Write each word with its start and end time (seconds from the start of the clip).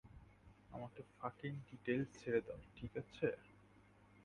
আমাকে 0.71 1.01
fucking 1.17 1.51
details 1.69 2.09
ছেড়ে 2.19 2.41
দাও, 2.41 2.59
ঠিক 2.75 2.91
আছে? 2.97 3.27